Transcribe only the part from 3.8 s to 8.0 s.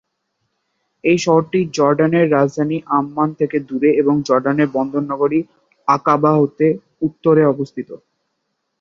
এবং জর্ডানের বন্দরনগরী আকাবা হতে উত্তরে অবস্থিত।